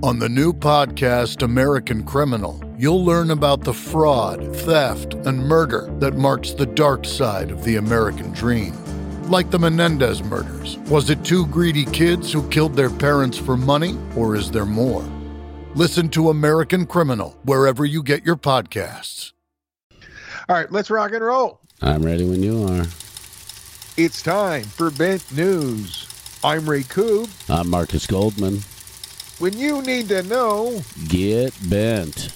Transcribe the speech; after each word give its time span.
On 0.00 0.20
the 0.20 0.28
new 0.28 0.52
podcast, 0.52 1.42
American 1.42 2.04
Criminal, 2.04 2.62
you'll 2.78 3.04
learn 3.04 3.32
about 3.32 3.64
the 3.64 3.74
fraud, 3.74 4.54
theft, 4.58 5.14
and 5.14 5.40
murder 5.40 5.92
that 5.98 6.14
marks 6.14 6.52
the 6.52 6.66
dark 6.66 7.04
side 7.04 7.50
of 7.50 7.64
the 7.64 7.76
American 7.76 8.30
dream. 8.32 8.74
Like 9.28 9.50
the 9.50 9.58
Menendez 9.58 10.22
murders. 10.22 10.78
Was 10.88 11.10
it 11.10 11.24
two 11.24 11.48
greedy 11.48 11.84
kids 11.84 12.32
who 12.32 12.48
killed 12.48 12.76
their 12.76 12.90
parents 12.90 13.36
for 13.36 13.56
money, 13.56 13.98
or 14.14 14.36
is 14.36 14.52
there 14.52 14.64
more? 14.64 15.02
Listen 15.74 16.08
to 16.10 16.30
American 16.30 16.86
Criminal 16.86 17.36
wherever 17.42 17.84
you 17.84 18.04
get 18.04 18.24
your 18.24 18.36
podcasts. 18.36 19.32
All 20.48 20.54
right, 20.54 20.70
let's 20.70 20.90
rock 20.90 21.10
and 21.10 21.24
roll. 21.24 21.58
I'm 21.82 22.06
ready 22.06 22.24
when 22.24 22.40
you 22.44 22.68
are. 22.68 22.86
It's 23.96 24.22
time 24.22 24.62
for 24.62 24.92
Bent 24.92 25.32
News. 25.36 26.06
I'm 26.44 26.70
Ray 26.70 26.84
Coob. 26.84 27.28
I'm 27.50 27.68
Marcus 27.68 28.06
Goldman. 28.06 28.60
When 29.38 29.56
you 29.56 29.82
need 29.82 30.08
to 30.08 30.22
know, 30.24 30.80
Get 31.08 31.52
bent. 31.70 32.32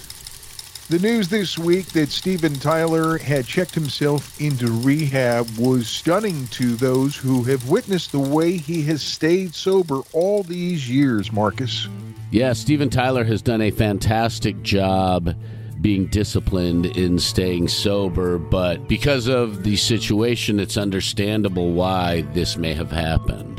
the 0.89 0.99
news 0.99 1.27
this 1.27 1.57
week 1.57 1.87
that 1.87 2.09
Steven 2.09 2.53
Tyler 2.53 3.17
had 3.17 3.45
checked 3.45 3.75
himself 3.75 4.39
into 4.39 4.67
rehab 4.67 5.49
was 5.57 5.87
stunning 5.87 6.47
to 6.47 6.75
those 6.75 7.15
who 7.17 7.43
have 7.43 7.69
witnessed 7.69 8.13
the 8.13 8.19
way 8.19 8.55
he 8.55 8.83
has 8.83 9.01
stayed 9.01 9.53
sober 9.53 9.99
all 10.13 10.43
these 10.43 10.89
years, 10.89 11.31
Marcus. 11.31 11.89
Yeah, 12.31 12.53
Steven 12.53 12.89
Tyler 12.89 13.25
has 13.25 13.41
done 13.41 13.61
a 13.61 13.71
fantastic 13.71 14.61
job 14.61 15.35
being 15.81 16.05
disciplined 16.07 16.85
in 16.85 17.19
staying 17.19 17.67
sober, 17.67 18.37
but 18.37 18.87
because 18.87 19.27
of 19.27 19.63
the 19.63 19.75
situation, 19.75 20.57
it's 20.57 20.77
understandable 20.77 21.73
why 21.73 22.21
this 22.33 22.55
may 22.55 22.73
have 22.73 22.91
happened. 22.91 23.52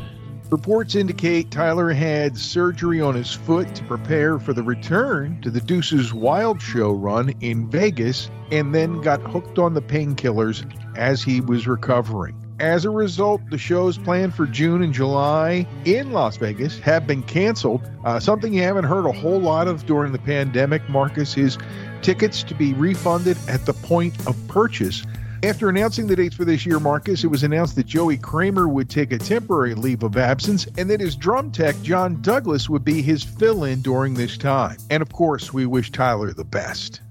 Reports 0.50 0.94
indicate 0.94 1.50
Tyler 1.50 1.90
had 1.90 2.36
surgery 2.36 3.00
on 3.00 3.14
his 3.14 3.32
foot 3.32 3.74
to 3.74 3.82
prepare 3.84 4.38
for 4.38 4.52
the 4.52 4.62
return 4.62 5.40
to 5.40 5.50
the 5.50 5.60
Deuces 5.60 6.12
Wild 6.12 6.60
Show 6.60 6.92
run 6.92 7.32
in 7.40 7.68
Vegas 7.70 8.30
and 8.52 8.74
then 8.74 9.00
got 9.00 9.22
hooked 9.22 9.58
on 9.58 9.72
the 9.72 9.80
painkillers 9.80 10.64
as 10.96 11.22
he 11.22 11.40
was 11.40 11.66
recovering. 11.66 12.36
As 12.60 12.84
a 12.84 12.90
result, 12.90 13.40
the 13.50 13.58
shows 13.58 13.98
planned 13.98 14.34
for 14.34 14.46
June 14.46 14.82
and 14.82 14.92
July 14.92 15.66
in 15.86 16.12
Las 16.12 16.36
Vegas 16.36 16.78
have 16.78 17.06
been 17.06 17.22
canceled. 17.22 17.90
Uh, 18.04 18.20
something 18.20 18.52
you 18.52 18.62
haven't 18.62 18.84
heard 18.84 19.06
a 19.06 19.12
whole 19.12 19.40
lot 19.40 19.66
of 19.66 19.86
during 19.86 20.12
the 20.12 20.18
pandemic, 20.18 20.88
Marcus, 20.90 21.36
is 21.38 21.58
tickets 22.02 22.42
to 22.44 22.54
be 22.54 22.74
refunded 22.74 23.38
at 23.48 23.64
the 23.64 23.72
point 23.72 24.14
of 24.28 24.36
purchase. 24.46 25.04
After 25.44 25.68
announcing 25.68 26.06
the 26.06 26.16
dates 26.16 26.34
for 26.34 26.46
this 26.46 26.64
year, 26.64 26.80
Marcus, 26.80 27.22
it 27.22 27.26
was 27.26 27.42
announced 27.42 27.76
that 27.76 27.84
Joey 27.84 28.16
Kramer 28.16 28.66
would 28.66 28.88
take 28.88 29.12
a 29.12 29.18
temporary 29.18 29.74
leave 29.74 30.02
of 30.02 30.16
absence 30.16 30.66
and 30.78 30.88
that 30.88 31.00
his 31.00 31.16
drum 31.16 31.52
tech, 31.52 31.78
John 31.82 32.22
Douglas, 32.22 32.70
would 32.70 32.82
be 32.82 33.02
his 33.02 33.22
fill 33.22 33.64
in 33.64 33.82
during 33.82 34.14
this 34.14 34.38
time. 34.38 34.78
And 34.88 35.02
of 35.02 35.12
course, 35.12 35.52
we 35.52 35.66
wish 35.66 35.92
Tyler 35.92 36.32
the 36.32 36.44
best. 36.44 37.02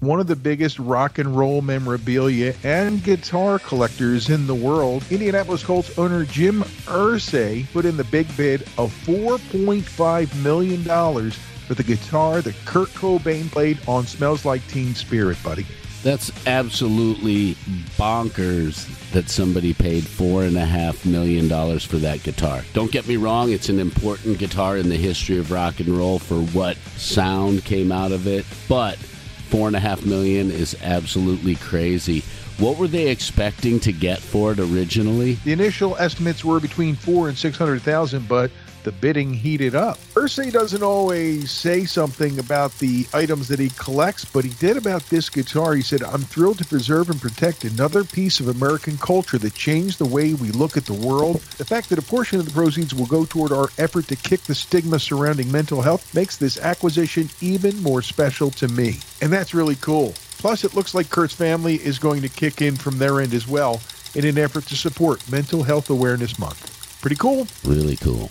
One 0.00 0.18
of 0.18 0.26
the 0.26 0.34
biggest 0.34 0.80
rock 0.80 1.20
and 1.20 1.38
roll 1.38 1.62
memorabilia 1.62 2.52
and 2.64 3.00
guitar 3.04 3.60
collectors 3.60 4.28
in 4.28 4.48
the 4.48 4.56
world, 4.56 5.04
Indianapolis 5.08 5.62
Colts 5.62 5.96
owner 6.00 6.24
Jim 6.24 6.62
Irsay 6.86 7.72
put 7.72 7.84
in 7.84 7.96
the 7.96 8.02
big 8.04 8.26
bid 8.36 8.62
of 8.76 8.92
$4.5 9.06 10.42
million 10.42 10.82
for 10.82 11.74
the 11.74 11.84
guitar 11.84 12.42
that 12.42 12.56
Kurt 12.64 12.88
Cobain 12.88 13.48
played 13.48 13.78
on 13.86 14.04
Smells 14.04 14.44
Like 14.44 14.66
Teen 14.66 14.96
Spirit, 14.96 15.40
buddy. 15.44 15.64
That's 16.02 16.30
absolutely 16.46 17.54
bonkers 17.98 18.86
that 19.10 19.28
somebody 19.28 19.74
paid 19.74 20.06
four 20.06 20.44
and 20.44 20.56
a 20.56 20.64
half 20.64 21.04
million 21.04 21.48
dollars 21.48 21.84
for 21.84 21.96
that 21.96 22.22
guitar. 22.22 22.62
Don't 22.72 22.92
get 22.92 23.08
me 23.08 23.16
wrong, 23.16 23.50
it's 23.50 23.68
an 23.68 23.80
important 23.80 24.38
guitar 24.38 24.76
in 24.76 24.88
the 24.88 24.96
history 24.96 25.38
of 25.38 25.50
rock 25.50 25.80
and 25.80 25.88
roll 25.88 26.18
for 26.18 26.36
what 26.36 26.76
sound 26.96 27.64
came 27.64 27.90
out 27.90 28.12
of 28.12 28.26
it, 28.26 28.46
but 28.68 28.96
four 28.96 29.66
and 29.66 29.76
a 29.76 29.80
half 29.80 30.04
million 30.04 30.50
is 30.50 30.76
absolutely 30.82 31.56
crazy. 31.56 32.22
What 32.58 32.76
were 32.76 32.88
they 32.88 33.08
expecting 33.08 33.80
to 33.80 33.92
get 33.92 34.18
for 34.18 34.52
it 34.52 34.58
originally? 34.58 35.34
The 35.44 35.52
initial 35.52 35.96
estimates 35.96 36.44
were 36.44 36.60
between 36.60 36.96
four 36.96 37.28
and 37.28 37.38
six 37.38 37.56
hundred 37.56 37.82
thousand, 37.82 38.28
but 38.28 38.50
the 38.84 38.92
bidding 38.92 39.32
heated 39.32 39.74
up. 39.74 39.98
Irsay 40.14 40.52
doesn't 40.52 40.82
always 40.82 41.50
say 41.50 41.84
something 41.84 42.38
about 42.38 42.76
the 42.78 43.06
items 43.12 43.48
that 43.48 43.58
he 43.58 43.70
collects, 43.70 44.24
but 44.24 44.44
he 44.44 44.50
did 44.54 44.76
about 44.76 45.02
this 45.04 45.28
guitar. 45.28 45.74
He 45.74 45.82
said, 45.82 46.02
I'm 46.02 46.22
thrilled 46.22 46.58
to 46.58 46.64
preserve 46.64 47.10
and 47.10 47.20
protect 47.20 47.64
another 47.64 48.04
piece 48.04 48.40
of 48.40 48.48
American 48.48 48.96
culture 48.98 49.38
that 49.38 49.54
changed 49.54 49.98
the 49.98 50.06
way 50.06 50.34
we 50.34 50.50
look 50.50 50.76
at 50.76 50.86
the 50.86 50.92
world. 50.92 51.36
The 51.58 51.64
fact 51.64 51.88
that 51.90 51.98
a 51.98 52.02
portion 52.02 52.38
of 52.38 52.46
the 52.46 52.52
proceeds 52.52 52.94
will 52.94 53.06
go 53.06 53.24
toward 53.24 53.52
our 53.52 53.68
effort 53.78 54.08
to 54.08 54.16
kick 54.16 54.40
the 54.42 54.54
stigma 54.54 54.98
surrounding 54.98 55.50
mental 55.50 55.82
health 55.82 56.14
makes 56.14 56.36
this 56.36 56.58
acquisition 56.58 57.28
even 57.40 57.80
more 57.82 58.02
special 58.02 58.50
to 58.52 58.68
me. 58.68 59.00
And 59.22 59.32
that's 59.32 59.54
really 59.54 59.76
cool. 59.76 60.14
Plus, 60.38 60.64
it 60.64 60.74
looks 60.74 60.94
like 60.94 61.10
Kurt's 61.10 61.34
family 61.34 61.76
is 61.76 61.98
going 61.98 62.22
to 62.22 62.28
kick 62.28 62.62
in 62.62 62.76
from 62.76 62.98
their 62.98 63.20
end 63.20 63.34
as 63.34 63.48
well 63.48 63.80
in 64.14 64.24
an 64.24 64.38
effort 64.38 64.64
to 64.66 64.76
support 64.76 65.28
Mental 65.30 65.62
Health 65.62 65.90
Awareness 65.90 66.38
Month. 66.38 67.00
Pretty 67.00 67.16
cool. 67.16 67.46
Really 67.64 67.96
cool. 67.96 68.30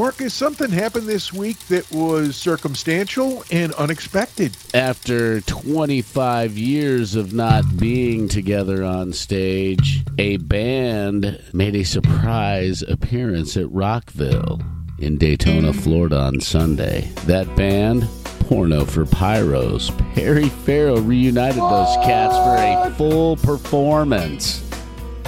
Marcus, 0.00 0.32
something 0.32 0.70
happened 0.70 1.06
this 1.06 1.30
week 1.30 1.58
that 1.66 1.92
was 1.92 2.34
circumstantial 2.34 3.44
and 3.50 3.74
unexpected. 3.74 4.56
After 4.72 5.42
25 5.42 6.56
years 6.56 7.16
of 7.16 7.34
not 7.34 7.76
being 7.76 8.26
together 8.26 8.82
on 8.82 9.12
stage, 9.12 10.02
a 10.16 10.38
band 10.38 11.38
made 11.52 11.76
a 11.76 11.84
surprise 11.84 12.80
appearance 12.80 13.58
at 13.58 13.70
Rockville 13.70 14.62
in 15.00 15.18
Daytona, 15.18 15.74
Florida 15.74 16.18
on 16.18 16.40
Sunday. 16.40 17.02
That 17.26 17.54
band, 17.54 18.08
Porno 18.48 18.86
for 18.86 19.04
Pyros. 19.04 19.90
Perry 20.14 20.48
Farrell 20.48 21.02
reunited 21.02 21.60
those 21.60 21.96
cats 22.06 22.34
for 22.34 22.56
a 22.56 22.94
full 22.96 23.36
performance. 23.36 24.66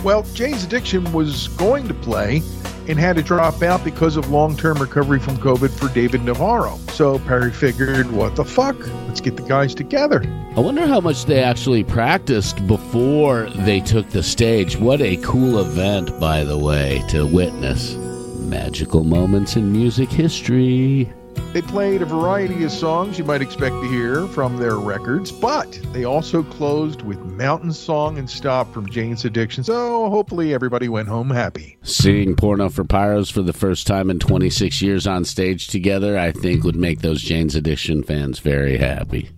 Well, 0.03 0.23
Jane's 0.33 0.65
Addiction 0.65 1.13
was 1.13 1.49
going 1.49 1.89
to 1.89 1.95
play 1.95 2.41
and 2.89 2.99
had 2.99 3.17
to 3.17 3.23
drop 3.23 3.63
out 3.63 3.85
because 3.85 4.17
of 4.17 4.31
long 4.31 4.57
term 4.57 4.79
recovery 4.79 5.19
from 5.19 5.37
COVID 5.37 5.71
for 5.71 5.93
David 5.95 6.23
Navarro. 6.23 6.79
So 6.93 7.19
Perry 7.21 7.53
figured, 7.53 8.11
what 8.11 8.37
the 8.37 8.45
fuck? 8.45 8.77
Let's 9.07 9.21
get 9.21 9.37
the 9.37 9.43
guys 9.43 9.75
together. 9.75 10.23
I 10.57 10.61
wonder 10.61 10.87
how 10.87 11.01
much 11.01 11.25
they 11.25 11.43
actually 11.43 11.85
practiced 11.85 12.67
before 12.67 13.49
they 13.51 13.81
took 13.81 14.09
the 14.11 14.23
stage. 14.23 14.77
What 14.77 15.01
a 15.01 15.17
cool 15.19 15.61
event, 15.61 16.19
by 16.21 16.45
the 16.45 16.59
way, 16.59 17.03
to 17.09 17.27
witness. 17.27 17.95
Magical 17.95 19.05
moments 19.05 19.57
in 19.57 19.73
music 19.73 20.11
history. 20.11 21.13
They 21.53 21.61
played 21.61 22.01
a 22.01 22.07
variety 22.07 22.65
of 22.65 22.73
songs 22.73 23.19
you 23.19 23.25
might 23.25 23.43
expect 23.43 23.75
to 23.75 23.89
hear 23.91 24.27
from 24.29 24.57
their 24.57 24.77
records, 24.77 25.31
but 25.31 25.79
they 25.93 26.05
also 26.05 26.43
closed 26.43 27.03
with 27.03 27.19
Mountain 27.19 27.75
Song 27.75 28.17
and 28.17 28.29
Stop 28.29 28.73
from 28.73 28.89
Jane's 28.89 29.27
Addiction. 29.27 29.63
So 29.63 30.09
hopefully 30.09 30.55
everybody 30.55 30.89
went 30.89 31.09
home 31.09 31.29
happy. 31.29 31.77
Seeing 31.83 32.37
Porno 32.37 32.71
for 32.71 32.85
Pyros 32.85 33.31
for 33.31 33.43
the 33.43 33.53
first 33.53 33.87
time 33.87 34.09
in 34.09 34.19
26 34.19 34.81
years 34.81 35.07
on 35.07 35.27
stage 35.27 35.67
together, 35.67 36.19
I 36.19 36.33
think 36.33 36.65
would 36.65 36.75
make 36.75 37.03
those 37.03 37.21
Jane's 37.21 37.55
Addiction 37.55 38.03
fans 38.03 38.39
very 38.39 38.79
happy. 38.79 39.29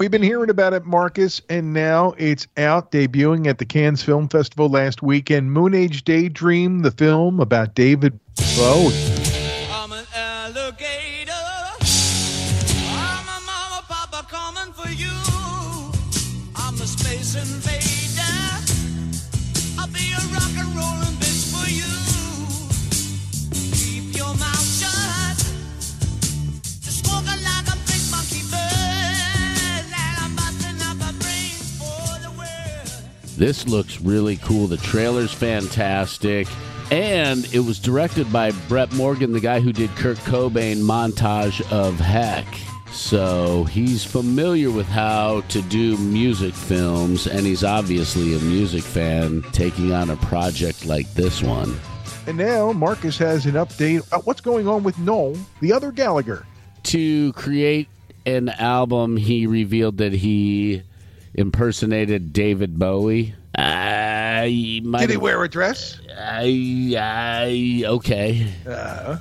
We've 0.00 0.10
been 0.10 0.22
hearing 0.22 0.50
about 0.50 0.72
it, 0.72 0.86
Marcus, 0.86 1.40
and 1.48 1.72
now 1.72 2.14
it's 2.18 2.48
out, 2.56 2.90
debuting 2.90 3.46
at 3.46 3.58
the 3.58 3.66
Cannes 3.66 4.02
Film 4.02 4.28
Festival 4.28 4.68
last 4.68 5.02
weekend. 5.02 5.52
Moon 5.52 5.74
Age 5.74 6.02
Daydream, 6.02 6.80
the 6.80 6.90
film 6.90 7.38
about 7.38 7.74
David 7.74 8.18
Bowie. 8.56 9.20
This 33.40 33.66
looks 33.66 34.00
really 34.00 34.36
cool. 34.36 34.66
The 34.66 34.76
trailer's 34.76 35.32
fantastic. 35.32 36.48
And 36.90 37.46
it 37.54 37.60
was 37.60 37.78
directed 37.78 38.32
by 38.32 38.50
Brett 38.68 38.92
Morgen, 38.92 39.32
the 39.32 39.40
guy 39.40 39.60
who 39.60 39.72
did 39.72 39.88
Kurt 39.90 40.18
Cobain 40.18 40.78
montage 40.78 41.62
of 41.70 41.98
Heck. 42.00 42.69
So 43.00 43.64
he's 43.64 44.04
familiar 44.04 44.70
with 44.70 44.86
how 44.86 45.40
to 45.48 45.62
do 45.62 45.96
music 45.96 46.54
films, 46.54 47.26
and 47.26 47.44
he's 47.44 47.64
obviously 47.64 48.36
a 48.36 48.38
music 48.40 48.84
fan 48.84 49.42
taking 49.50 49.90
on 49.90 50.10
a 50.10 50.16
project 50.16 50.86
like 50.86 51.12
this 51.14 51.42
one. 51.42 51.80
And 52.28 52.36
now 52.36 52.70
Marcus 52.72 53.18
has 53.18 53.46
an 53.46 53.54
update 53.54 54.06
about 54.06 54.26
what's 54.26 54.42
going 54.42 54.68
on 54.68 54.84
with 54.84 54.96
Noel, 54.98 55.34
the 55.60 55.72
other 55.72 55.90
Gallagher. 55.90 56.46
To 56.84 57.32
create 57.32 57.88
an 58.26 58.50
album, 58.50 59.16
he 59.16 59.46
revealed 59.46 59.96
that 59.96 60.12
he 60.12 60.82
impersonated 61.34 62.32
David 62.32 62.78
Bowie. 62.78 63.34
I 63.56 63.64
I 64.40 64.80
might. 64.84 65.00
Did 65.00 65.10
he 65.10 65.16
wear 65.16 65.42
a 65.42 65.48
dress? 65.48 66.00
I, 66.18 66.94
I 66.98 67.82
okay. 67.86 68.52
Uh, 68.66 69.18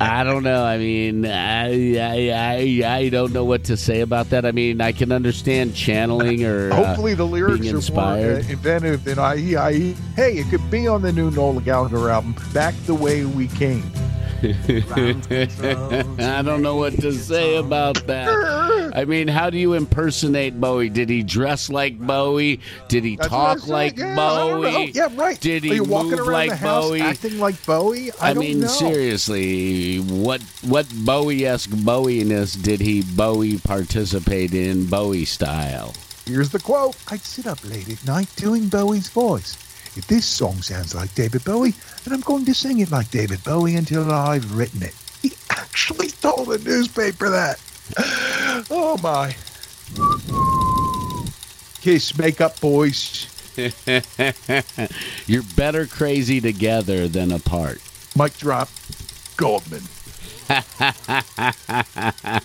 I 0.00 0.24
don't 0.24 0.42
know. 0.42 0.64
I 0.64 0.78
mean, 0.78 1.26
I, 1.26 1.96
I, 1.98 2.30
I, 2.84 2.96
I 2.96 3.08
don't 3.08 3.32
know 3.32 3.44
what 3.44 3.64
to 3.64 3.76
say 3.76 4.00
about 4.00 4.30
that. 4.30 4.44
I 4.44 4.52
mean, 4.52 4.80
I 4.80 4.92
can 4.92 5.12
understand 5.12 5.74
channeling 5.74 6.44
or 6.44 6.72
uh, 6.72 6.76
hopefully 6.76 7.14
the 7.14 7.26
lyrics 7.26 7.60
being 7.60 7.70
are 7.70 7.72
more 7.72 7.78
inspired. 7.78 8.44
uh, 8.44 8.48
inventive 8.48 9.04
than 9.04 9.18
I, 9.18 9.34
I. 9.58 9.72
Hey, 10.14 10.38
it 10.38 10.48
could 10.48 10.68
be 10.70 10.86
on 10.88 11.02
the 11.02 11.12
new 11.12 11.30
Noel 11.30 11.60
Gallagher 11.60 12.10
album, 12.10 12.34
"Back 12.52 12.74
the 12.86 12.94
Way 12.94 13.24
We 13.24 13.48
Came." 13.48 13.90
I 14.42 16.42
don't 16.44 16.62
know 16.62 16.74
what 16.74 16.94
to 17.00 17.12
say 17.12 17.54
about 17.56 18.04
that. 18.08 18.28
I 18.94 19.06
mean, 19.06 19.26
how 19.26 19.48
do 19.48 19.58
you 19.58 19.72
impersonate 19.72 20.60
Bowie? 20.60 20.90
Did 20.90 21.08
he 21.08 21.22
dress 21.22 21.70
like 21.70 21.98
Bowie? 21.98 22.60
Did 22.88 23.04
he 23.04 23.16
That's 23.16 23.28
talk 23.28 23.66
like 23.66 23.96
yeah, 23.96 24.12
I 24.12 24.16
don't 24.16 24.60
know. 24.60 24.70
Bowie? 24.70 24.90
Yeah, 24.92 25.08
right. 25.14 25.40
Did 25.40 25.64
he 25.64 25.80
move 25.80 26.26
like 26.26 26.60
Bowie? 26.60 27.00
acting 27.00 27.38
like 27.38 27.64
Bowie? 27.64 28.12
I, 28.20 28.30
I, 28.30 28.34
mean, 28.34 28.60
know. 28.60 28.66
seriously, 28.66 29.98
what 29.98 30.42
what 30.62 30.86
Bowie-esque 31.04 31.70
Bowie-ness 31.84 32.54
did 32.54 32.80
he 32.80 33.02
Bowie 33.02 33.58
participate 33.58 34.52
in 34.52 34.86
Bowie 34.86 35.24
style? 35.24 35.94
Here's 36.26 36.50
the 36.50 36.60
quote: 36.60 36.96
"I'd 37.08 37.20
sit 37.20 37.46
up 37.46 37.64
late 37.64 37.88
at 37.88 38.06
night 38.06 38.28
doing 38.36 38.68
Bowie's 38.68 39.08
voice. 39.08 39.56
If 39.96 40.06
this 40.06 40.26
song 40.26 40.60
sounds 40.62 40.94
like 40.94 41.14
David 41.14 41.44
Bowie, 41.44 41.74
then 42.04 42.12
I'm 42.12 42.20
going 42.20 42.44
to 42.44 42.54
sing 42.54 42.80
it 42.80 42.90
like 42.90 43.10
David 43.10 43.42
Bowie 43.42 43.76
until 43.76 44.12
I've 44.12 44.54
written 44.54 44.82
it." 44.82 44.94
He 45.22 45.32
actually 45.48 46.08
told 46.08 46.52
a 46.52 46.58
newspaper 46.58 47.30
that. 47.30 47.58
Oh 48.70 48.96
my! 49.02 49.34
Kiss, 51.80 52.16
makeup, 52.16 52.60
boys. 52.60 53.26
You're 55.26 55.42
better 55.56 55.86
crazy 55.86 56.40
together 56.40 57.08
than 57.08 57.32
apart. 57.32 57.80
Mic 58.16 58.36
drop. 58.38 58.68
Goldman. 59.36 59.82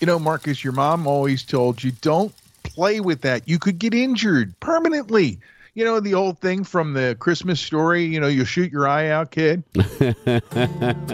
you 0.00 0.06
know, 0.06 0.18
Marcus, 0.18 0.64
your 0.64 0.72
mom 0.72 1.06
always 1.06 1.44
told 1.44 1.82
you 1.82 1.92
don't 1.92 2.34
play 2.62 3.00
with 3.00 3.22
that. 3.22 3.48
You 3.48 3.58
could 3.58 3.78
get 3.78 3.94
injured 3.94 4.58
permanently. 4.60 5.38
You 5.78 5.84
know, 5.84 6.00
the 6.00 6.14
old 6.14 6.40
thing 6.40 6.64
from 6.64 6.94
the 6.94 7.16
Christmas 7.20 7.60
story, 7.60 8.04
you 8.04 8.18
know, 8.18 8.26
you'll 8.26 8.46
shoot 8.46 8.72
your 8.72 8.88
eye 8.88 9.10
out, 9.10 9.30
kid. 9.30 9.62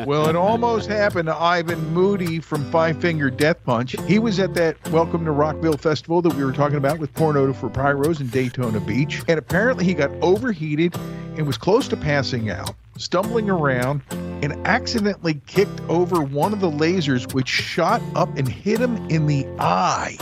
well, 0.06 0.26
it 0.26 0.36
almost 0.36 0.88
happened 0.88 1.26
to 1.26 1.36
Ivan 1.36 1.92
Moody 1.92 2.40
from 2.40 2.64
Five 2.70 2.98
Finger 2.98 3.28
Death 3.28 3.62
Punch. 3.62 3.94
He 4.06 4.18
was 4.18 4.40
at 4.40 4.54
that 4.54 4.78
Welcome 4.88 5.26
to 5.26 5.32
Rockville 5.32 5.76
festival 5.76 6.22
that 6.22 6.32
we 6.32 6.42
were 6.42 6.52
talking 6.52 6.78
about 6.78 6.98
with 6.98 7.12
Porno 7.12 7.52
for 7.52 7.68
Pyros 7.68 8.22
in 8.22 8.28
Daytona 8.28 8.80
Beach. 8.80 9.22
And 9.28 9.38
apparently 9.38 9.84
he 9.84 9.92
got 9.92 10.10
overheated 10.22 10.96
and 11.36 11.46
was 11.46 11.58
close 11.58 11.86
to 11.88 11.96
passing 11.98 12.48
out, 12.48 12.74
stumbling 12.96 13.50
around, 13.50 14.00
and 14.10 14.54
accidentally 14.66 15.42
kicked 15.46 15.78
over 15.90 16.22
one 16.22 16.54
of 16.54 16.60
the 16.60 16.70
lasers, 16.70 17.34
which 17.34 17.48
shot 17.48 18.00
up 18.14 18.34
and 18.38 18.48
hit 18.48 18.80
him 18.80 18.96
in 19.10 19.26
the 19.26 19.46
eye. 19.58 20.16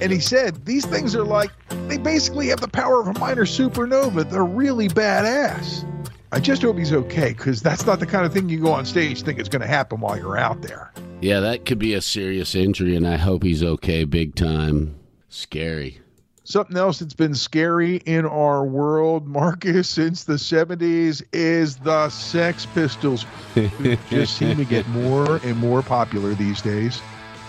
And 0.00 0.12
he 0.12 0.20
said, 0.20 0.64
These 0.64 0.86
things 0.86 1.14
are 1.14 1.24
like, 1.24 1.50
they 1.88 1.98
basically 1.98 2.48
have 2.48 2.60
the 2.60 2.68
power 2.68 3.00
of 3.00 3.08
a 3.08 3.18
minor 3.18 3.44
supernova. 3.44 4.28
They're 4.28 4.44
really 4.44 4.88
badass. 4.88 5.84
I 6.30 6.40
just 6.40 6.62
hope 6.62 6.76
he's 6.76 6.92
okay 6.92 7.32
because 7.32 7.62
that's 7.62 7.86
not 7.86 8.00
the 8.00 8.06
kind 8.06 8.26
of 8.26 8.32
thing 8.32 8.48
you 8.48 8.60
go 8.60 8.72
on 8.72 8.84
stage 8.84 9.22
think 9.22 9.38
it's 9.38 9.48
going 9.48 9.62
to 9.62 9.68
happen 9.68 10.00
while 10.00 10.16
you're 10.16 10.36
out 10.36 10.60
there. 10.60 10.92
Yeah, 11.20 11.40
that 11.40 11.64
could 11.64 11.78
be 11.78 11.94
a 11.94 12.02
serious 12.02 12.54
injury, 12.54 12.94
and 12.94 13.08
I 13.08 13.16
hope 13.16 13.42
he's 13.42 13.62
okay 13.62 14.04
big 14.04 14.34
time. 14.34 14.94
Scary. 15.30 16.00
Something 16.44 16.76
else 16.76 16.98
that's 16.98 17.14
been 17.14 17.34
scary 17.34 17.96
in 18.06 18.24
our 18.24 18.64
world, 18.64 19.26
Marcus, 19.28 19.88
since 19.88 20.24
the 20.24 20.34
70s 20.34 21.22
is 21.32 21.76
the 21.76 22.08
Sex 22.10 22.66
Pistols. 22.66 23.26
just 24.10 24.36
seem 24.36 24.56
to 24.58 24.64
get 24.64 24.86
more 24.88 25.36
and 25.44 25.56
more 25.56 25.82
popular 25.82 26.34
these 26.34 26.62
days. 26.62 27.00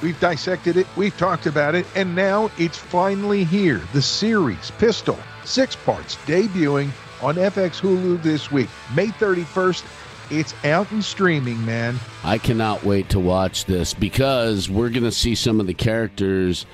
We've 0.02 0.20
dissected 0.20 0.78
it, 0.78 0.88
we've 0.96 1.18
talked 1.18 1.46
about 1.46 1.76
it, 1.76 1.86
and 1.96 2.16
now 2.16 2.50
it's 2.58 2.78
finally 2.78 3.44
here. 3.44 3.82
The 3.92 4.02
series, 4.02 4.72
Pistol, 4.72 5.20
six 5.44 5.76
parts, 5.76 6.16
debuting 6.26 6.92
on 7.22 7.36
FX 7.36 7.82
Hulu 7.82 8.24
this 8.24 8.50
week, 8.50 8.70
May 8.96 9.08
31st. 9.08 9.84
It's 10.32 10.54
out 10.64 10.90
and 10.92 11.04
streaming, 11.04 11.66
man. 11.66 12.00
I 12.24 12.38
cannot 12.38 12.84
wait 12.84 13.10
to 13.10 13.20
watch 13.20 13.66
this 13.66 13.94
because 13.94 14.70
we're 14.70 14.90
going 14.90 15.04
to 15.04 15.12
see 15.12 15.36
some 15.36 15.60
of 15.60 15.68
the 15.68 15.74
characters 15.74 16.66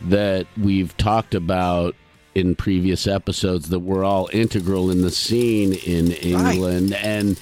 that 0.00 0.46
we've 0.56 0.96
talked 0.96 1.34
about 1.34 1.94
in 2.34 2.56
previous 2.56 3.06
episodes 3.06 3.68
that 3.68 3.80
were 3.80 4.02
all 4.02 4.28
integral 4.32 4.90
in 4.90 5.02
the 5.02 5.10
scene 5.10 5.74
in 5.74 6.12
England. 6.12 6.94
And 6.94 7.38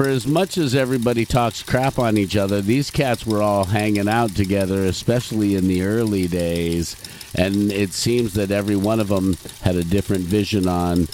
for 0.00 0.08
as 0.08 0.26
much 0.26 0.56
as 0.56 0.74
everybody 0.74 1.26
talks 1.26 1.62
crap 1.62 1.98
on 1.98 2.16
each 2.16 2.34
other, 2.34 2.62
these 2.62 2.90
cats 2.90 3.26
were 3.26 3.42
all 3.42 3.66
hanging 3.66 4.08
out 4.08 4.34
together, 4.34 4.86
especially 4.86 5.56
in 5.56 5.68
the 5.68 5.82
early 5.82 6.26
days. 6.26 6.96
And 7.34 7.70
it 7.70 7.92
seems 7.92 8.32
that 8.32 8.50
every 8.50 8.76
one 8.76 8.98
of 8.98 9.08
them 9.08 9.36
had 9.60 9.76
a 9.76 9.84
different 9.84 10.24
vision 10.24 10.66
on 10.66 11.08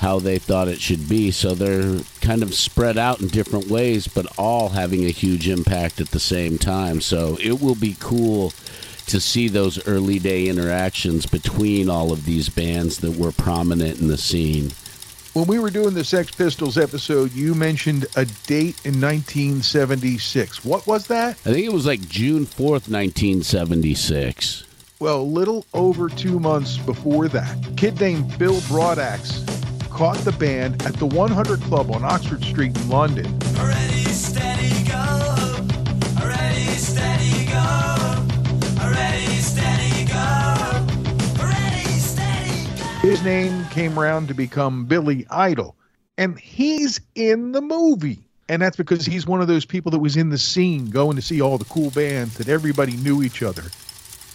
how 0.00 0.18
they 0.18 0.40
thought 0.40 0.66
it 0.66 0.80
should 0.80 1.08
be. 1.08 1.30
So 1.30 1.54
they're 1.54 2.00
kind 2.20 2.42
of 2.42 2.52
spread 2.52 2.98
out 2.98 3.20
in 3.20 3.28
different 3.28 3.68
ways, 3.68 4.08
but 4.08 4.26
all 4.36 4.70
having 4.70 5.04
a 5.04 5.10
huge 5.10 5.46
impact 5.46 6.00
at 6.00 6.08
the 6.08 6.18
same 6.18 6.58
time. 6.58 7.00
So 7.00 7.38
it 7.40 7.60
will 7.60 7.76
be 7.76 7.96
cool 8.00 8.52
to 9.06 9.20
see 9.20 9.46
those 9.46 9.86
early 9.86 10.18
day 10.18 10.48
interactions 10.48 11.26
between 11.26 11.88
all 11.88 12.10
of 12.10 12.24
these 12.24 12.48
bands 12.48 12.98
that 12.98 13.16
were 13.16 13.30
prominent 13.30 14.00
in 14.00 14.08
the 14.08 14.18
scene. 14.18 14.72
When 15.34 15.46
we 15.46 15.58
were 15.58 15.70
doing 15.70 15.94
the 15.94 16.04
Sex 16.04 16.30
Pistols 16.30 16.76
episode, 16.76 17.32
you 17.32 17.54
mentioned 17.54 18.04
a 18.16 18.26
date 18.46 18.76
in 18.84 19.00
1976. 19.00 20.62
What 20.62 20.86
was 20.86 21.06
that? 21.06 21.38
I 21.46 21.52
think 21.54 21.64
it 21.64 21.72
was 21.72 21.86
like 21.86 22.06
June 22.06 22.44
4th, 22.44 22.90
1976. 22.90 24.64
Well, 24.98 25.22
a 25.22 25.22
little 25.22 25.64
over 25.72 26.10
two 26.10 26.38
months 26.38 26.76
before 26.76 27.28
that, 27.28 27.66
a 27.66 27.70
kid 27.76 27.98
named 27.98 28.38
Bill 28.38 28.60
Broadaxe 28.62 29.40
caught 29.88 30.18
the 30.18 30.32
band 30.32 30.82
at 30.82 30.96
the 30.96 31.06
100 31.06 31.62
Club 31.62 31.90
on 31.90 32.04
Oxford 32.04 32.44
Street 32.44 32.76
in 32.76 32.90
London. 32.90 33.38
Ready, 33.54 33.91
His 43.12 43.22
name 43.24 43.66
came 43.66 43.98
round 43.98 44.28
to 44.28 44.34
become 44.34 44.86
Billy 44.86 45.26
Idol, 45.30 45.76
and 46.16 46.40
he's 46.40 46.98
in 47.14 47.52
the 47.52 47.60
movie. 47.60 48.26
And 48.48 48.62
that's 48.62 48.78
because 48.78 49.04
he's 49.04 49.26
one 49.26 49.42
of 49.42 49.48
those 49.48 49.66
people 49.66 49.90
that 49.90 49.98
was 49.98 50.16
in 50.16 50.30
the 50.30 50.38
scene 50.38 50.88
going 50.88 51.16
to 51.16 51.20
see 51.20 51.42
all 51.42 51.58
the 51.58 51.66
cool 51.66 51.90
bands 51.90 52.38
that 52.38 52.48
everybody 52.48 52.96
knew 52.96 53.22
each 53.22 53.42
other. 53.42 53.64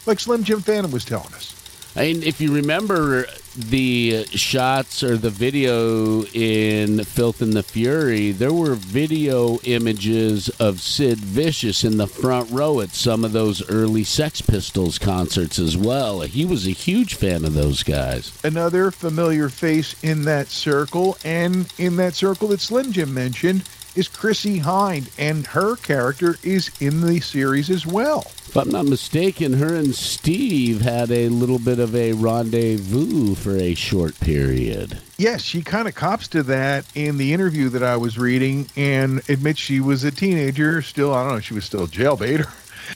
Like 0.05 0.19
Slim 0.19 0.43
Jim 0.43 0.61
Phantom 0.61 0.91
was 0.91 1.05
telling 1.05 1.33
us. 1.33 1.56
Mean, 1.97 2.21
if 2.21 2.39
you 2.39 2.53
remember 2.53 3.25
the 3.57 4.25
shots 4.27 5.01
or 5.01 5.17
the 5.17 5.31
video 5.31 6.23
in 6.25 7.03
Filth 7.03 7.41
and 7.41 7.53
the 7.53 7.63
Fury, 7.63 8.31
there 8.31 8.53
were 8.53 8.75
video 8.75 9.57
images 9.63 10.47
of 10.59 10.79
Sid 10.79 11.17
Vicious 11.17 11.83
in 11.83 11.97
the 11.97 12.05
front 12.05 12.51
row 12.51 12.81
at 12.81 12.91
some 12.91 13.25
of 13.25 13.31
those 13.31 13.67
early 13.67 14.03
Sex 14.03 14.41
Pistols 14.41 14.99
concerts 14.99 15.57
as 15.57 15.75
well. 15.75 16.21
He 16.21 16.45
was 16.45 16.67
a 16.67 16.71
huge 16.71 17.15
fan 17.15 17.43
of 17.43 17.55
those 17.55 17.81
guys. 17.81 18.31
Another 18.43 18.91
familiar 18.91 19.49
face 19.49 19.95
in 20.03 20.23
that 20.25 20.49
circle, 20.49 21.17
and 21.25 21.67
in 21.79 21.95
that 21.95 22.13
circle 22.13 22.49
that 22.49 22.61
Slim 22.61 22.91
Jim 22.91 23.11
mentioned, 23.11 23.63
is 23.97 24.07
Chrissie 24.07 24.59
Hynde, 24.59 25.09
and 25.17 25.47
her 25.47 25.75
character 25.75 26.37
is 26.43 26.69
in 26.79 27.01
the 27.01 27.19
series 27.19 27.71
as 27.71 27.83
well. 27.83 28.19
If 28.19 28.55
I'm 28.55 28.69
not 28.69 28.85
mistaken, 28.85 29.53
her 29.53 29.73
and 29.73 29.95
Steve 29.95 30.81
had 30.81 31.11
a 31.11 31.29
little 31.29 31.57
bit 31.57 31.79
of 31.79 31.95
a 31.95 32.13
rendezvous 32.13 33.33
for 33.33 33.57
a 33.57 33.73
short 33.73 34.17
period. 34.19 34.99
Yes, 35.17 35.41
she 35.41 35.63
kind 35.63 35.87
of 35.87 35.95
cops 35.95 36.27
to 36.29 36.43
that 36.43 36.85
in 36.93 37.17
the 37.17 37.33
interview 37.33 37.69
that 37.69 37.81
I 37.81 37.97
was 37.97 38.19
reading 38.19 38.67
and 38.75 39.27
admits 39.29 39.59
she 39.59 39.79
was 39.79 40.03
a 40.03 40.11
teenager. 40.11 40.83
Still, 40.83 41.11
I 41.11 41.23
don't 41.23 41.33
know, 41.33 41.39
she 41.39 41.55
was 41.55 41.65
still 41.65 41.85
a 41.85 41.87
jailbait. 41.87 42.47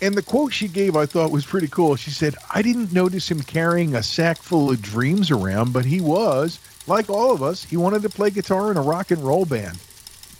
And 0.02 0.16
the 0.16 0.22
quote 0.22 0.54
she 0.54 0.68
gave 0.68 0.96
I 0.96 1.06
thought 1.06 1.32
was 1.32 1.46
pretty 1.46 1.68
cool. 1.68 1.96
She 1.96 2.12
said, 2.12 2.36
I 2.54 2.62
didn't 2.62 2.94
notice 2.94 3.30
him 3.30 3.42
carrying 3.42 3.96
a 3.96 4.04
sack 4.04 4.38
full 4.38 4.70
of 4.70 4.82
dreams 4.82 5.32
around, 5.32 5.74
but 5.74 5.84
he 5.84 6.00
was. 6.00 6.60
Like 6.88 7.10
all 7.10 7.32
of 7.34 7.44
us, 7.44 7.64
he 7.64 7.76
wanted 7.76 8.04
to 8.04 8.10
play 8.10 8.30
guitar 8.30 8.72
in 8.72 8.78
a 8.78 8.82
rock 8.82 9.12
and 9.12 9.22
roll 9.22 9.46
band. 9.46 9.78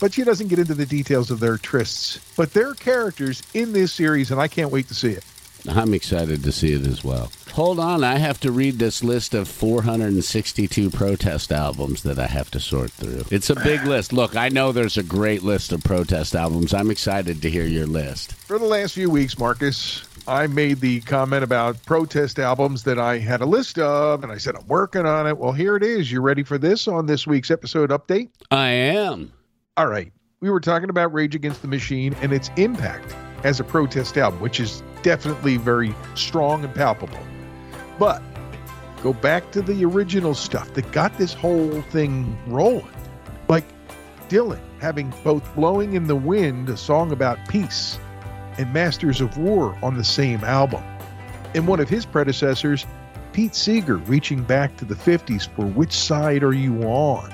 But 0.02 0.14
she 0.14 0.24
doesn't 0.24 0.48
get 0.48 0.58
into 0.58 0.74
the 0.74 0.84
details 0.84 1.30
of 1.30 1.38
their 1.38 1.56
trysts. 1.56 2.18
But 2.36 2.52
they're 2.52 2.74
characters 2.74 3.40
in 3.54 3.72
this 3.72 3.92
series, 3.92 4.32
and 4.32 4.40
I 4.40 4.48
can't 4.48 4.72
wait 4.72 4.88
to 4.88 4.94
see 4.96 5.12
it. 5.12 5.22
I'm 5.68 5.94
excited 5.94 6.42
to 6.42 6.50
see 6.50 6.72
it 6.72 6.84
as 6.88 7.04
well. 7.04 7.30
Hold 7.52 7.78
on, 7.78 8.02
I 8.02 8.16
have 8.16 8.40
to 8.40 8.50
read 8.50 8.80
this 8.80 9.04
list 9.04 9.32
of 9.32 9.46
462 9.46 10.90
protest 10.90 11.52
albums 11.52 12.02
that 12.02 12.18
I 12.18 12.26
have 12.26 12.50
to 12.50 12.58
sort 12.58 12.90
through. 12.90 13.26
It's 13.30 13.48
a 13.48 13.54
big 13.54 13.84
list. 13.84 14.12
Look, 14.12 14.34
I 14.34 14.48
know 14.48 14.72
there's 14.72 14.98
a 14.98 15.04
great 15.04 15.44
list 15.44 15.70
of 15.70 15.84
protest 15.84 16.34
albums. 16.34 16.74
I'm 16.74 16.90
excited 16.90 17.40
to 17.40 17.48
hear 17.48 17.66
your 17.66 17.86
list. 17.86 18.32
For 18.32 18.58
the 18.58 18.64
last 18.64 18.94
few 18.94 19.08
weeks, 19.08 19.38
Marcus, 19.38 20.02
I 20.26 20.48
made 20.48 20.80
the 20.80 21.00
comment 21.02 21.44
about 21.44 21.80
protest 21.86 22.40
albums 22.40 22.82
that 22.82 22.98
I 22.98 23.18
had 23.18 23.40
a 23.40 23.46
list 23.46 23.78
of, 23.78 24.24
and 24.24 24.32
I 24.32 24.38
said 24.38 24.56
I'm 24.56 24.66
working 24.66 25.06
on 25.06 25.28
it. 25.28 25.38
Well, 25.38 25.52
here 25.52 25.76
it 25.76 25.84
is. 25.84 26.10
You 26.10 26.22
ready 26.22 26.42
for 26.42 26.58
this 26.58 26.88
on 26.88 27.06
this 27.06 27.24
week's 27.24 27.52
episode 27.52 27.90
update? 27.90 28.30
I 28.50 28.70
am. 28.70 29.30
All 29.78 29.86
right. 29.86 30.12
We 30.40 30.50
were 30.50 30.60
talking 30.60 30.90
about 30.90 31.14
Rage 31.14 31.34
Against 31.34 31.62
the 31.62 31.68
Machine 31.68 32.12
and 32.20 32.30
its 32.30 32.50
impact 32.58 33.16
as 33.42 33.58
a 33.58 33.64
protest 33.64 34.18
album, 34.18 34.38
which 34.40 34.60
is 34.60 34.82
definitely 35.02 35.56
very 35.56 35.94
strong 36.14 36.62
and 36.62 36.74
palpable. 36.74 37.18
But 37.98 38.22
go 39.02 39.14
back 39.14 39.50
to 39.52 39.62
the 39.62 39.82
original 39.86 40.34
stuff 40.34 40.74
that 40.74 40.92
got 40.92 41.16
this 41.16 41.32
whole 41.32 41.80
thing 41.80 42.36
rolling. 42.46 42.86
Like 43.48 43.64
Dylan 44.28 44.60
having 44.78 45.10
both 45.24 45.54
Blowing 45.54 45.94
in 45.94 46.06
the 46.06 46.16
Wind, 46.16 46.68
a 46.68 46.76
song 46.76 47.10
about 47.10 47.38
peace, 47.48 47.98
and 48.58 48.70
Masters 48.74 49.22
of 49.22 49.38
War 49.38 49.74
on 49.82 49.96
the 49.96 50.04
same 50.04 50.44
album. 50.44 50.84
And 51.54 51.66
one 51.66 51.80
of 51.80 51.88
his 51.88 52.04
predecessors, 52.04 52.84
Pete 53.32 53.54
Seeger, 53.54 53.96
reaching 53.96 54.42
back 54.42 54.76
to 54.76 54.84
the 54.84 54.96
50s 54.96 55.48
for 55.56 55.64
Which 55.64 55.92
Side 55.92 56.42
Are 56.42 56.52
You 56.52 56.82
On? 56.82 57.32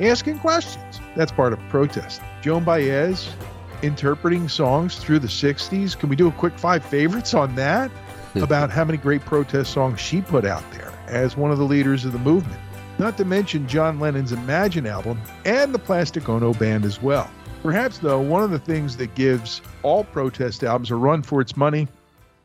Asking 0.00 0.38
questions. 0.38 1.00
That's 1.14 1.30
part 1.30 1.52
of 1.52 1.58
protest. 1.68 2.22
Joan 2.40 2.64
Baez 2.64 3.34
interpreting 3.82 4.48
songs 4.48 4.96
through 4.96 5.18
the 5.18 5.28
60s. 5.28 5.98
Can 5.98 6.08
we 6.08 6.16
do 6.16 6.28
a 6.28 6.32
quick 6.32 6.58
five 6.58 6.84
favorites 6.84 7.34
on 7.34 7.54
that? 7.56 7.90
Hmm. 8.32 8.42
About 8.42 8.70
how 8.70 8.84
many 8.84 8.96
great 8.96 9.22
protest 9.22 9.72
songs 9.72 10.00
she 10.00 10.22
put 10.22 10.44
out 10.44 10.68
there 10.72 10.92
as 11.06 11.36
one 11.36 11.50
of 11.50 11.58
the 11.58 11.64
leaders 11.64 12.04
of 12.04 12.12
the 12.12 12.18
movement. 12.18 12.60
Not 12.98 13.16
to 13.18 13.24
mention 13.24 13.66
John 13.66 13.98
Lennon's 13.98 14.32
Imagine 14.32 14.86
album 14.86 15.20
and 15.44 15.74
the 15.74 15.78
Plastic 15.78 16.28
Ono 16.28 16.54
Band 16.54 16.84
as 16.84 17.02
well. 17.02 17.30
Perhaps, 17.62 17.98
though, 17.98 18.20
one 18.20 18.42
of 18.42 18.50
the 18.50 18.58
things 18.58 18.96
that 18.98 19.14
gives 19.14 19.60
all 19.82 20.04
protest 20.04 20.64
albums 20.64 20.90
a 20.90 20.96
run 20.96 21.22
for 21.22 21.40
its 21.40 21.56
money 21.56 21.88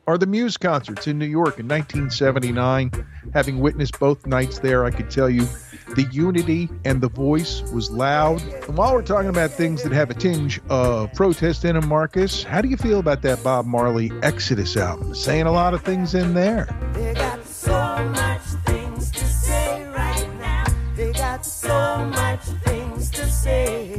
are 0.06 0.18
the 0.18 0.26
Muse 0.26 0.56
concerts 0.56 1.06
in 1.06 1.18
New 1.18 1.26
York 1.26 1.58
in 1.58 1.66
1979. 1.66 2.90
Having 3.32 3.58
witnessed 3.60 3.98
both 3.98 4.26
nights 4.26 4.58
there, 4.58 4.84
I 4.84 4.90
could 4.90 5.10
tell 5.10 5.28
you 5.28 5.46
the 5.94 6.02
unity 6.10 6.68
and 6.84 7.00
the 7.00 7.08
voice 7.08 7.62
was 7.72 7.90
loud. 7.90 8.42
And 8.68 8.76
while 8.76 8.92
we're 8.92 9.02
talking 9.02 9.28
about 9.28 9.50
things 9.50 9.82
that 9.82 9.92
have 9.92 10.10
a 10.10 10.14
tinge 10.14 10.60
of 10.68 11.12
protest 11.14 11.64
in 11.64 11.74
them, 11.74 11.88
Marcus, 11.88 12.42
how 12.42 12.60
do 12.60 12.68
you 12.68 12.76
feel 12.76 12.98
about 12.98 13.22
that 13.22 13.42
Bob 13.42 13.66
Marley 13.66 14.10
Exodus 14.22 14.76
album? 14.76 15.14
Saying 15.14 15.46
a 15.46 15.52
lot 15.52 15.74
of 15.74 15.82
things 15.82 16.14
in 16.14 16.34
there. 16.34 16.68
They 16.92 17.14
got 17.14 17.44
so 17.44 17.72
much 18.12 18.42
things 18.64 19.10
to 19.12 19.24
say 19.24 19.88
right 19.90 20.28
now. 20.40 20.64
They 20.96 21.12
got 21.12 21.44
so 21.44 22.04
much 22.06 22.40
things 22.64 23.10
to 23.10 23.26
say. 23.26 23.96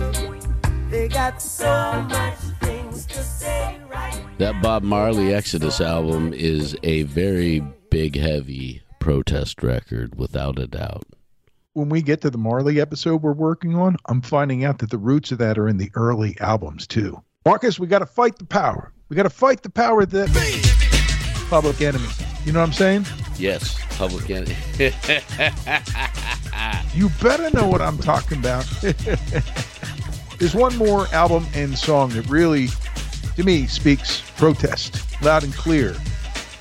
They 0.89 1.07
got 1.07 1.41
so 1.41 2.01
much 2.09 2.37
things 2.61 3.05
to 3.07 3.23
say 3.23 3.79
right 3.89 4.15
now. 4.15 4.37
That 4.37 4.61
Bob 4.61 4.83
Marley 4.83 5.33
Exodus 5.33 5.81
album 5.81 6.33
is 6.33 6.77
a 6.83 7.03
very 7.03 7.61
big, 7.89 8.15
heavy 8.15 8.83
protest 8.99 9.63
record, 9.63 10.15
without 10.17 10.59
a 10.59 10.67
doubt. 10.67 11.05
When 11.77 11.89
we 11.89 12.01
get 12.01 12.21
to 12.21 12.31
the 12.31 12.39
Marley 12.39 12.81
episode 12.81 13.21
we're 13.21 13.33
working 13.33 13.75
on, 13.75 13.97
I'm 14.07 14.19
finding 14.23 14.65
out 14.65 14.79
that 14.79 14.89
the 14.89 14.97
roots 14.97 15.31
of 15.31 15.37
that 15.37 15.59
are 15.59 15.67
in 15.67 15.77
the 15.77 15.91
early 15.93 16.35
albums 16.39 16.87
too. 16.87 17.21
Marcus, 17.45 17.77
we 17.77 17.85
got 17.85 17.99
to 17.99 18.07
fight 18.07 18.39
the 18.39 18.45
power. 18.45 18.91
We 19.09 19.15
got 19.15 19.23
to 19.23 19.29
fight 19.29 19.61
the 19.61 19.69
power 19.69 20.03
that 20.03 21.45
public 21.51 21.79
enemy. 21.81 22.07
You 22.45 22.53
know 22.53 22.61
what 22.61 22.65
I'm 22.65 22.73
saying? 22.73 23.05
Yes, 23.37 23.77
Public 23.95 24.27
Enemy. 24.27 24.55
You 26.95 27.09
better 27.21 27.51
know 27.51 27.67
what 27.67 27.83
I'm 27.83 27.99
talking 27.99 28.39
about. 28.39 28.65
There's 30.39 30.55
one 30.55 30.75
more 30.77 31.05
album 31.13 31.45
and 31.53 31.77
song 31.77 32.09
that 32.09 32.27
really, 32.27 32.69
to 33.35 33.43
me, 33.43 33.67
speaks 33.67 34.27
protest 34.35 35.21
loud 35.21 35.43
and 35.43 35.53
clear. 35.53 35.89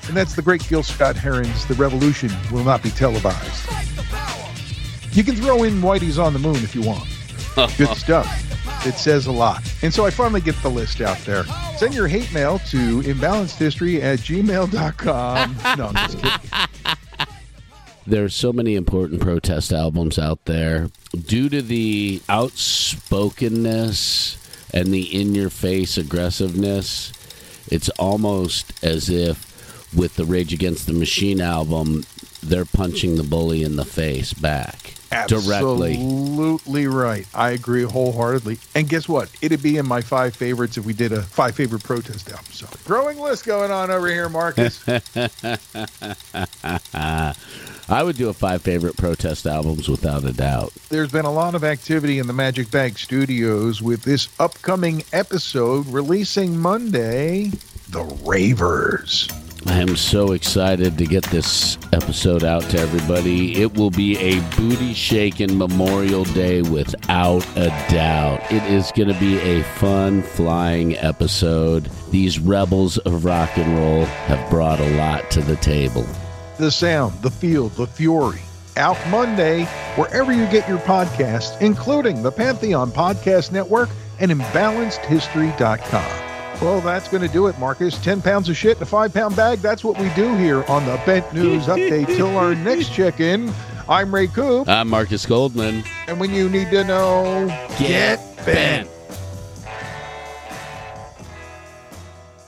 And 0.07 0.15
that's 0.15 0.35
the 0.35 0.43
great 0.43 0.67
Gil 0.67 0.83
Scott 0.83 1.17
Heron's 1.17 1.65
The 1.65 1.73
Revolution 1.73 2.29
Will 2.51 2.63
Not 2.63 2.83
Be 2.83 2.91
Televised. 2.91 3.76
You 5.17 5.23
can 5.23 5.35
throw 5.35 5.63
in 5.63 5.81
Whitey's 5.81 6.19
on 6.19 6.33
the 6.33 6.37
Moon 6.37 6.57
if 6.57 6.75
you 6.75 6.83
want. 6.83 7.09
Good 7.75 7.87
stuff. 7.97 8.27
It 8.85 8.93
says 8.93 9.25
a 9.25 9.31
lot. 9.31 9.63
And 9.81 9.91
so 9.91 10.05
I 10.05 10.11
finally 10.11 10.41
get 10.41 10.53
the 10.61 10.69
list 10.69 11.01
out 11.01 11.17
there. 11.21 11.43
Send 11.75 11.95
your 11.95 12.07
hate 12.07 12.31
mail 12.31 12.59
to 12.69 13.01
imbalancedhistory 13.01 13.99
at 13.99 14.19
gmail.com. 14.19 15.55
No, 15.75 15.87
I'm 15.87 15.95
just 15.95 16.19
kidding. 16.19 16.39
There's 18.05 18.35
so 18.35 18.53
many 18.53 18.75
important 18.75 19.19
protest 19.19 19.73
albums 19.73 20.19
out 20.19 20.45
there. 20.45 20.91
Due 21.13 21.49
to 21.49 21.63
the 21.63 22.21
outspokenness 22.29 24.37
and 24.71 24.93
the 24.93 25.19
in 25.19 25.33
your 25.33 25.49
face 25.49 25.97
aggressiveness, 25.97 27.11
it's 27.71 27.89
almost 27.97 28.71
as 28.83 29.09
if 29.09 29.47
with 29.95 30.15
the 30.15 30.25
Rage 30.25 30.53
Against 30.53 30.85
the 30.85 30.93
Machine 30.93 31.41
album, 31.41 32.03
they're 32.41 32.65
punching 32.65 33.15
the 33.15 33.23
bully 33.23 33.63
in 33.63 33.75
the 33.75 33.85
face 33.85 34.33
back 34.33 34.93
directly. 35.27 35.93
Absolutely 35.93 36.87
right. 36.87 37.27
I 37.33 37.51
agree 37.51 37.83
wholeheartedly. 37.83 38.59
And 38.75 38.89
guess 38.89 39.07
what? 39.07 39.29
It'd 39.41 39.63
be 39.63 39.77
in 39.77 39.87
my 39.87 40.01
five 40.01 40.35
favorites 40.35 40.77
if 40.77 40.85
we 40.85 40.93
did 40.93 41.11
a 41.11 41.21
five 41.21 41.55
favorite 41.55 41.83
protest 41.83 42.29
album. 42.29 42.45
So 42.51 42.67
growing 42.85 43.19
list 43.19 43.45
going 43.45 43.71
on 43.71 43.91
over 43.91 44.07
here, 44.07 44.29
Marcus. 44.29 44.83
I 47.89 48.03
would 48.03 48.17
do 48.17 48.29
a 48.29 48.33
five 48.33 48.61
favorite 48.61 48.97
protest 48.97 49.47
albums 49.47 49.87
without 49.87 50.25
a 50.25 50.33
doubt. 50.33 50.73
There's 50.89 51.11
been 51.11 51.25
a 51.25 51.31
lot 51.31 51.55
of 51.55 51.63
activity 51.63 52.19
in 52.19 52.27
the 52.27 52.33
Magic 52.33 52.69
Bag 52.69 52.97
Studios 52.97 53.81
with 53.81 54.03
this 54.03 54.27
upcoming 54.39 55.03
episode 55.13 55.87
releasing 55.87 56.57
Monday. 56.57 57.51
The 57.89 58.03
Ravers. 58.25 59.29
I 59.67 59.81
am 59.81 59.97
so 59.97 60.31
excited 60.31 60.97
to 60.97 61.05
get 61.05 61.25
this 61.25 61.77
episode 61.91 62.45
out 62.45 62.63
to 62.69 62.79
everybody. 62.79 63.61
It 63.61 63.75
will 63.75 63.89
be 63.91 64.17
a 64.17 64.39
booty 64.55 64.93
shaking 64.93 65.57
Memorial 65.57 66.23
Day 66.23 66.61
without 66.61 67.45
a 67.57 67.67
doubt. 67.89 68.49
It 68.49 68.63
is 68.63 68.93
going 68.93 69.09
to 69.09 69.19
be 69.19 69.37
a 69.39 69.63
fun 69.63 70.23
flying 70.23 70.95
episode. 70.97 71.89
These 72.11 72.39
rebels 72.39 72.97
of 72.99 73.25
rock 73.25 73.57
and 73.57 73.77
roll 73.77 74.05
have 74.05 74.49
brought 74.49 74.79
a 74.79 74.89
lot 74.95 75.29
to 75.31 75.41
the 75.41 75.57
table. 75.57 76.05
The 76.57 76.71
sound, 76.71 77.21
the 77.21 77.29
feel, 77.29 77.67
the 77.69 77.87
fury. 77.87 78.39
Out 78.77 78.97
Monday, 79.09 79.65
wherever 79.95 80.31
you 80.31 80.45
get 80.47 80.67
your 80.69 80.79
podcasts, 80.79 81.59
including 81.61 82.23
the 82.23 82.31
Pantheon 82.31 82.89
Podcast 82.89 83.51
Network 83.51 83.89
and 84.19 84.31
imbalancedhistory.com. 84.31 86.36
Well, 86.61 86.81
that's 86.81 87.07
going 87.07 87.21
to 87.21 87.31
do 87.31 87.45
it, 87.45 87.57
Marcus. 87.59 87.97
10 87.99 88.21
pounds 88.23 88.49
of 88.49 88.57
shit 88.57 88.77
in 88.77 88.83
a 88.83 88.85
five 88.85 89.13
pound 89.13 89.35
bag. 89.35 89.59
That's 89.59 89.83
what 89.83 89.99
we 89.99 90.09
do 90.15 90.35
here 90.35 90.63
on 90.63 90.85
the 90.85 90.99
Bent 91.05 91.31
News 91.31 91.67
Update. 91.67 92.07
Till 92.07 92.35
our 92.35 92.55
next 92.69 92.91
check 92.91 93.19
in, 93.19 93.53
I'm 93.87 94.13
Ray 94.13 94.25
Coop. 94.25 94.67
I'm 94.67 94.89
Marcus 94.89 95.25
Goldman. 95.25 95.83
And 96.07 96.19
when 96.19 96.33
you 96.33 96.49
need 96.49 96.71
to 96.71 96.83
know, 96.83 97.47
get 97.77 98.19
bent. 98.43 98.89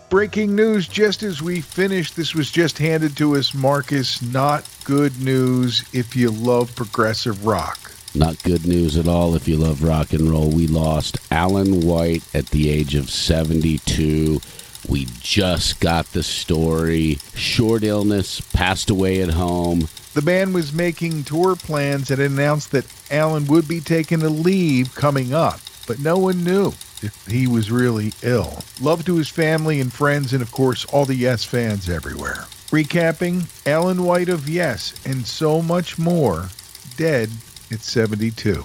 Breaking 0.10 0.56
news 0.56 0.88
just 0.88 1.22
as 1.22 1.44
we 1.44 1.62
finished. 1.62 2.16
This 2.16 2.34
was 2.34 2.50
just 2.50 2.80
handed 2.80 3.16
to 3.18 3.36
us, 3.36 3.54
Marcus. 3.54 4.24
Not 4.24 4.68
good 4.86 5.22
news 5.22 5.86
if 5.94 6.16
you 6.16 6.32
love 6.32 6.76
progressive 6.76 7.46
rock. 7.46 7.89
Not 8.16 8.42
good 8.44 8.66
news 8.66 8.98
at 8.98 9.08
all 9.08 9.36
if 9.36 9.48
you 9.48 9.58
love 9.58 9.84
rock 9.84 10.14
and 10.14 10.30
roll. 10.30 10.50
We 10.50 10.66
lost 10.66 11.18
Alan 11.32 11.82
White 11.82 12.24
at 12.34 12.48
the 12.48 12.70
age 12.70 12.96
of 12.96 13.10
72. 13.10 14.42
We 14.88 15.06
just 15.20 15.80
got 15.80 16.08
the 16.08 16.24
story. 16.24 17.20
Short 17.36 17.84
illness, 17.84 18.42
passed 18.42 18.90
away 18.90 19.22
at 19.22 19.30
home. 19.30 19.88
The 20.16 20.24
band 20.24 20.56
was 20.56 20.74
making 20.74 21.26
tour 21.26 21.56
plans 21.56 22.10
and 22.10 22.20
announced 22.20 22.72
that 22.72 22.92
Alan 23.12 23.46
would 23.46 23.68
be 23.68 23.80
taking 23.80 24.24
a 24.24 24.30
leave 24.30 24.96
coming 24.96 25.32
up, 25.34 25.60
but 25.86 26.00
no 26.00 26.18
one 26.18 26.44
knew 26.44 26.70
if 27.04 27.28
he 27.28 27.46
was 27.46 27.70
really 27.70 28.12
ill. 28.24 28.64
Love 28.82 29.06
to 29.06 29.18
his 29.18 29.30
family 29.30 29.80
and 29.80 29.94
friends, 29.94 30.34
and 30.34 30.42
of 30.42 30.52
course, 30.52 30.84
all 30.86 31.06
the 31.06 31.16
Yes 31.16 31.44
fans 31.44 31.88
everywhere. 31.88 32.46
Recapping 32.72 33.46
Alan 33.68 34.04
White 34.04 34.30
of 34.30 34.50
Yes 34.50 34.94
and 35.06 35.28
so 35.28 35.62
much 35.62 36.00
more, 36.00 36.50
dead 36.98 37.30
at 37.72 37.82
72. 37.82 38.64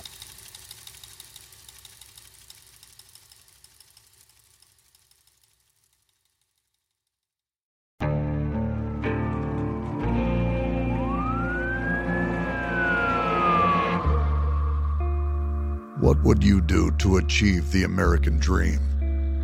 What 16.01 16.23
would 16.23 16.45
you 16.45 16.61
do 16.61 16.91
to 16.99 17.17
achieve 17.17 17.73
the 17.73 17.85
American 17.85 18.39
dream? 18.39 18.79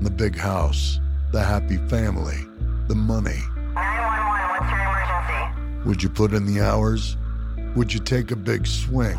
The 0.03 0.11
big 0.11 0.37
house, 0.37 1.01
the 1.33 1.43
happy 1.43 1.79
family, 1.89 2.39
the 2.87 2.95
money. 2.95 3.41
911, 3.75 4.59
what's 4.59 4.71
your 4.71 4.81
emergency? 4.81 5.89
Would 5.89 6.03
you 6.03 6.09
put 6.11 6.33
in 6.33 6.47
the 6.47 6.61
hours? 6.61 7.17
Would 7.77 7.93
you 7.95 8.01
take 8.01 8.31
a 8.31 8.37
big 8.37 8.67
swing? 8.67 9.19